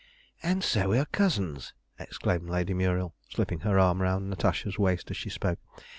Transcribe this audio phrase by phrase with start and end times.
[0.41, 5.17] "And so we are cousins!" exclaimed Lady Muriel, slipping her arm round Natasha's waist as
[5.17, 5.59] she spoke.